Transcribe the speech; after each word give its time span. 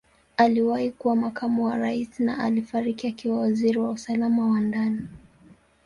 Aliwahi 0.37 0.91
kuwa 0.91 1.15
Makamu 1.15 1.65
wa 1.65 1.77
Rais 1.77 2.19
na 2.19 2.37
alifariki 2.39 3.07
akiwa 3.07 3.39
Waziri 3.39 3.77
wa 3.79 3.91
Usalama 3.91 4.45
wa 4.47 4.59
Ndani. 4.59 5.07